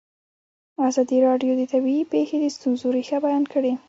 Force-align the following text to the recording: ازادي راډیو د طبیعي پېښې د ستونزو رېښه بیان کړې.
ازادي 0.87 1.17
راډیو 1.27 1.51
د 1.57 1.61
طبیعي 1.73 2.03
پېښې 2.13 2.37
د 2.39 2.45
ستونزو 2.55 2.87
رېښه 2.95 3.17
بیان 3.25 3.43
کړې. 3.53 3.71